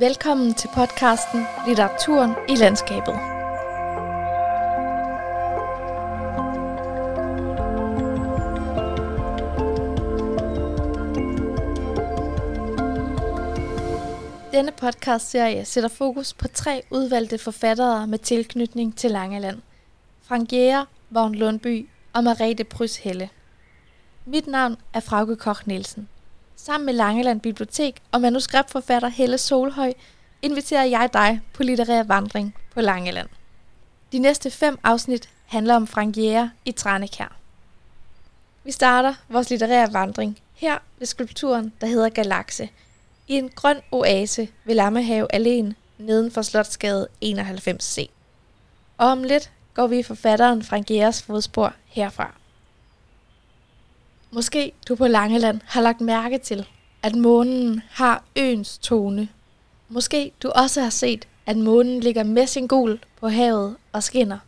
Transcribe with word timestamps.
Velkommen 0.00 0.54
til 0.54 0.68
podcasten 0.74 1.40
Litteraturen 1.66 2.30
i 2.48 2.54
landskabet. 2.54 3.14
Denne 14.52 14.72
podcastserie 14.72 15.64
sætter 15.64 15.88
fokus 15.88 16.34
på 16.34 16.48
tre 16.48 16.82
udvalgte 16.90 17.38
forfattere 17.38 18.06
med 18.06 18.18
tilknytning 18.18 18.96
til 18.96 19.10
Langeland. 19.10 19.58
Frank 20.22 20.52
Jæger, 20.52 20.84
Vagn 21.10 21.34
Lundby 21.34 21.88
og 22.12 22.24
Marete 22.24 22.64
Prys 22.64 22.96
Helle. 22.96 23.28
Mit 24.24 24.46
navn 24.46 24.76
er 24.94 25.00
Frauke 25.00 25.36
Koch 25.36 25.68
Nielsen. 25.68 26.08
Sammen 26.60 26.86
med 26.86 26.94
Langeland 26.94 27.40
Bibliotek 27.40 28.02
og 28.12 28.20
manuskriptforfatter 28.20 29.08
Helle 29.08 29.38
Solhøj 29.38 29.92
inviterer 30.42 30.84
jeg 30.84 31.10
dig 31.12 31.40
på 31.52 31.62
litterær 31.62 32.02
vandring 32.02 32.54
på 32.74 32.80
Langeland. 32.80 33.28
De 34.12 34.18
næste 34.18 34.50
fem 34.50 34.78
afsnit 34.84 35.28
handler 35.46 35.76
om 35.76 35.86
Frank 35.86 36.16
Jæger 36.16 36.48
i 36.64 36.72
Tranekær. 36.72 37.36
Vi 38.64 38.72
starter 38.72 39.14
vores 39.28 39.50
litterære 39.50 39.92
vandring 39.92 40.38
her 40.54 40.78
ved 40.98 41.06
skulpturen, 41.06 41.72
der 41.80 41.86
hedder 41.86 42.08
Galaxe, 42.08 42.68
i 43.28 43.34
en 43.34 43.48
grøn 43.48 43.80
oase 43.92 44.48
ved 44.64 44.74
Lammehave 44.74 45.34
Alene 45.34 45.74
neden 45.98 46.30
for 46.30 46.42
Slotsgade 46.42 47.08
91C. 47.24 48.06
Og 48.96 49.06
om 49.08 49.22
lidt 49.22 49.50
går 49.74 49.86
vi 49.86 49.98
i 49.98 50.02
forfatteren 50.02 50.62
Frank 50.62 50.90
Jægers 50.90 51.22
fodspor 51.22 51.74
herfra. 51.86 52.34
Måske 54.30 54.72
du 54.88 54.96
på 54.96 55.06
Langeland 55.06 55.60
har 55.64 55.80
lagt 55.80 56.00
mærke 56.00 56.38
til, 56.38 56.66
at 57.02 57.14
månen 57.14 57.82
har 57.90 58.24
øens 58.36 58.78
tone. 58.78 59.28
Måske 59.88 60.32
du 60.42 60.48
også 60.48 60.80
har 60.80 60.90
set, 60.90 61.28
at 61.46 61.56
månen 61.56 62.00
ligger 62.00 62.22
med 62.24 62.46
sin 62.46 62.66
gul 62.66 63.00
på 63.20 63.28
havet 63.28 63.76
og 63.92 64.02
skinner, 64.02 64.38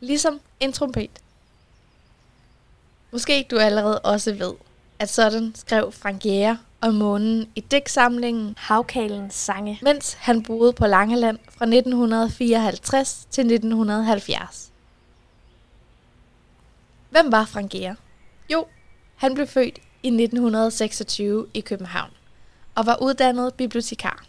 ligesom 0.00 0.40
en 0.60 0.72
trompet. 0.72 1.10
Måske 3.10 3.46
du 3.50 3.58
allerede 3.58 3.98
også 3.98 4.32
ved, 4.32 4.52
at 4.98 5.10
sådan 5.10 5.52
skrev 5.56 5.92
Frank 5.92 6.26
Jæger 6.26 6.56
om 6.80 6.94
månen 6.94 7.48
i 7.54 7.60
digtsamlingen 7.60 8.54
Havkalens 8.58 9.34
sange, 9.34 9.78
mens 9.82 10.12
han 10.12 10.42
boede 10.42 10.72
på 10.72 10.86
Langeland 10.86 11.38
fra 11.50 11.64
1954 11.64 13.26
til 13.30 13.52
1970. 13.52 14.72
Hvem 17.10 17.32
var 17.32 17.44
Frank 17.44 17.74
Jæger? 17.74 17.94
Jo, 18.52 18.66
han 19.18 19.34
blev 19.34 19.46
født 19.46 19.78
i 20.02 20.08
1926 20.08 21.46
i 21.54 21.60
København 21.60 22.10
og 22.74 22.86
var 22.86 23.02
uddannet 23.02 23.54
bibliotekar. 23.54 24.24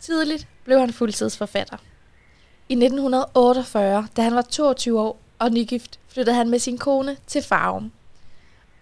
Tidligt 0.00 0.48
blev 0.64 0.80
han 0.80 0.92
fuldtidsforfatter. 0.92 1.76
I 2.68 2.72
1948, 2.72 4.08
da 4.16 4.22
han 4.22 4.34
var 4.34 4.42
22 4.42 5.00
år 5.00 5.18
og 5.38 5.50
nygift, 5.50 5.98
flyttede 6.08 6.36
han 6.36 6.48
med 6.48 6.58
sin 6.58 6.78
kone 6.78 7.16
til 7.26 7.42
Farum. 7.42 7.92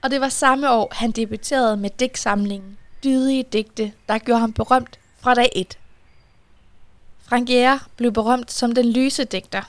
Og 0.03 0.11
det 0.11 0.21
var 0.21 0.29
samme 0.29 0.71
år, 0.71 0.89
han 0.93 1.11
debuterede 1.11 1.77
med 1.77 1.91
digtsamlingen 1.91 2.79
Dydige 3.05 3.43
digte, 3.43 3.93
der 4.09 4.19
gjorde 4.19 4.41
ham 4.41 4.53
berømt 4.53 4.99
fra 5.21 5.35
dag 5.35 5.53
1. 5.57 5.79
Frank 7.23 7.51
Jæger 7.51 7.79
blev 7.97 8.13
berømt 8.13 8.53
som 8.53 8.73
den 8.73 8.93
lyse 8.93 9.25
digter. 9.25 9.63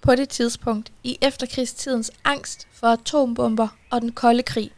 På 0.00 0.14
det 0.14 0.28
tidspunkt 0.28 0.92
i 1.04 1.18
efterkrigstidens 1.20 2.10
angst 2.24 2.68
for 2.72 2.86
atombomber 2.86 3.68
og 3.90 4.00
den 4.00 4.12
kolde 4.12 4.42
krig, 4.42 4.70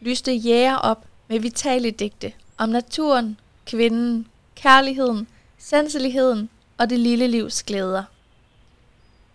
lyste 0.00 0.32
Jæger 0.32 0.76
op 0.76 1.04
med 1.28 1.40
vitale 1.40 1.90
digte 1.90 2.32
om 2.58 2.68
naturen, 2.68 3.40
kvinden, 3.66 4.26
kærligheden, 4.54 5.28
sanseligheden 5.58 6.50
og 6.78 6.90
det 6.90 6.98
lille 6.98 7.28
livs 7.28 7.62
glæder. 7.62 8.04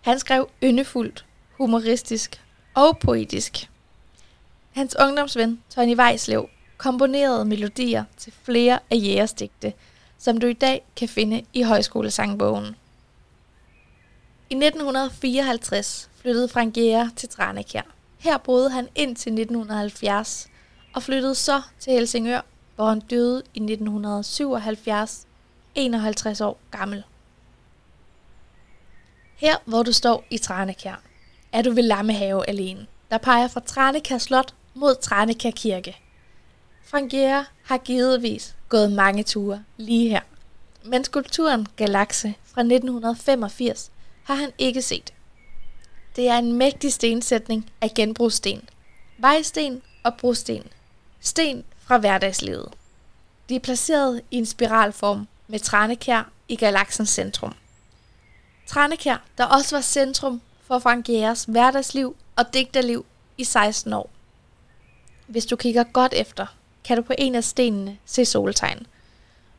Han 0.00 0.18
skrev 0.18 0.50
yndefuldt, 0.62 1.24
humoristisk 1.58 2.42
og 2.74 2.98
poetisk. 2.98 3.68
Hans 4.70 4.96
ungdomsven 5.00 5.62
Tony 5.70 5.96
Weislev 5.96 6.48
komponerede 6.76 7.44
melodier 7.44 8.04
til 8.16 8.32
flere 8.42 8.78
af 8.90 8.96
Jægers 8.96 9.32
digte, 9.32 9.72
som 10.18 10.38
du 10.38 10.46
i 10.46 10.52
dag 10.52 10.84
kan 10.96 11.08
finde 11.08 11.42
i 11.52 11.62
højskolesangbogen. 11.62 12.76
I 14.50 14.54
1954 14.54 16.10
flyttede 16.20 16.48
Frank 16.48 16.76
Jæger 16.76 17.08
til 17.16 17.28
Tranekær. 17.28 17.82
Her 18.18 18.38
boede 18.38 18.70
han 18.70 18.88
indtil 18.94 19.32
1970 19.32 20.48
og 20.94 21.02
flyttede 21.02 21.34
så 21.34 21.62
til 21.80 21.92
Helsingør, 21.92 22.40
hvor 22.76 22.88
han 22.88 23.00
døde 23.00 23.42
i 23.54 23.58
1977, 23.58 25.26
51 25.74 26.40
år 26.40 26.58
gammel. 26.70 27.04
Her, 29.36 29.56
hvor 29.64 29.82
du 29.82 29.92
står 29.92 30.24
i 30.30 30.38
Tranekær, 30.38 31.02
er 31.52 31.62
du 31.62 31.72
ved 31.72 31.82
Lammehave 31.82 32.48
alene, 32.48 32.86
der 33.10 33.18
peger 33.18 33.48
fra 33.48 33.60
Tranekær 33.60 34.18
Slot 34.18 34.54
mod 34.74 34.94
Tranekær 35.02 35.50
Kirke. 35.50 35.96
Frank 36.84 37.12
Jæger 37.12 37.44
har 37.64 37.78
givetvis 37.78 38.56
gået 38.68 38.92
mange 38.92 39.22
ture 39.22 39.64
lige 39.76 40.10
her, 40.10 40.20
men 40.84 41.04
skulpturen 41.04 41.66
Galaxe 41.76 42.34
fra 42.44 42.60
1985 42.60 43.90
har 44.24 44.34
han 44.34 44.52
ikke 44.58 44.82
set. 44.82 45.12
Det 46.16 46.28
er 46.28 46.38
en 46.38 46.52
mægtig 46.52 46.92
stensætning 46.92 47.70
af 47.80 47.90
genbrugssten, 47.94 48.68
vejsten 49.18 49.82
og 50.02 50.14
brosten. 50.18 50.62
Sten 51.24 51.64
fra 51.78 51.98
hverdagslivet. 51.98 52.68
De 53.48 53.56
er 53.56 53.60
placeret 53.60 54.22
i 54.30 54.36
en 54.36 54.46
spiralform 54.46 55.28
med 55.48 55.58
Tranekær 55.58 56.30
i 56.48 56.56
galaksens 56.56 57.10
centrum. 57.10 57.54
Tranekær, 58.66 59.22
der 59.38 59.44
også 59.44 59.76
var 59.76 59.80
centrum 59.80 60.40
for 60.62 60.78
Frank 60.78 61.08
Jægers 61.08 61.44
hverdagsliv 61.44 62.16
og 62.36 62.54
digterliv 62.54 63.06
i 63.38 63.44
16 63.44 63.92
år. 63.92 64.10
Hvis 65.26 65.46
du 65.46 65.56
kigger 65.56 65.84
godt 65.84 66.12
efter, 66.16 66.46
kan 66.84 66.96
du 66.96 67.02
på 67.02 67.14
en 67.18 67.34
af 67.34 67.44
stenene 67.44 67.98
se 68.04 68.24
soltegn. 68.24 68.86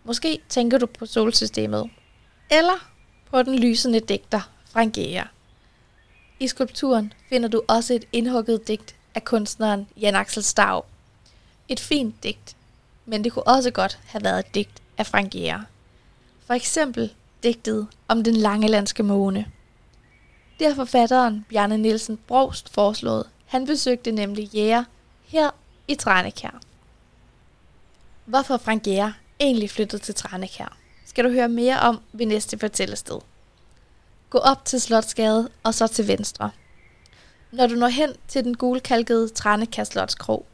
Måske 0.04 0.42
tænker 0.50 0.78
du 0.78 0.86
på 0.86 1.06
solsystemet, 1.06 1.90
eller 2.52 2.90
på 3.32 3.44
den 3.44 3.60
lysende 3.60 4.00
digter 4.00 4.42
Frank 4.70 4.98
Jæger. 4.98 5.26
I 6.40 6.48
skulpturen 6.48 7.14
finder 7.30 7.50
du 7.50 7.62
også 7.68 7.94
et 7.94 8.06
indhugget 8.12 8.68
digt 8.68 8.96
af 9.16 9.24
kunstneren 9.24 9.88
Jan 9.98 10.16
Axel 10.16 10.44
Stav. 10.44 10.86
Et 11.68 11.80
fint 11.80 12.24
digt, 12.24 12.56
men 13.06 13.24
det 13.24 13.32
kunne 13.32 13.48
også 13.48 13.72
godt 13.72 14.00
have 14.06 14.24
været 14.24 14.40
et 14.40 14.56
digt 14.56 14.82
af 14.98 15.08
Frank 15.08 15.36
Jæger. 15.36 15.62
For 16.46 16.54
eksempel 16.54 17.14
digtet 17.44 17.88
om 18.08 18.24
den 18.24 18.36
lange 18.36 18.68
landske 18.68 19.04
måne. 19.04 19.46
Det 20.60 20.68
har 20.68 20.76
forfatteren 20.76 21.46
Bjarne 21.50 21.78
Nielsen 21.78 22.20
Brost 22.28 22.74
foreslået. 22.74 23.30
Han 23.46 23.66
besøgte 23.66 24.12
nemlig 24.12 24.46
Jæger 24.56 24.84
her 25.26 25.50
i 25.88 25.96
Tranekær. 25.96 26.60
Hvorfor 28.26 28.58
Frank 28.58 28.88
Jæger 28.88 29.12
egentlig 29.40 29.70
flyttede 29.70 30.02
til 30.02 30.16
Tranekær, 30.16 30.78
skal 31.06 31.24
du 31.24 31.30
høre 31.30 31.50
mere 31.50 31.80
om 31.80 32.02
ved 32.14 32.26
næste 32.26 32.60
fortællested. 32.60 33.20
Gå 34.30 34.38
op 34.38 34.66
til 34.66 34.82
Slotsgade 34.82 35.50
og 35.64 35.74
så 35.74 35.88
til 35.88 36.08
venstre. 36.08 36.52
Når 37.52 37.68
du 37.68 37.76
når 37.76 37.88
hen 37.88 38.10
til 38.28 38.44
den 38.44 38.58
gulkalkede 38.58 39.30
Tranekær 39.30 39.84
Slotskrog, 39.84 40.46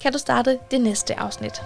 kan 0.00 0.12
du 0.12 0.18
starte 0.18 0.58
det 0.70 0.80
næste 0.80 1.18
afsnit. 1.18 1.62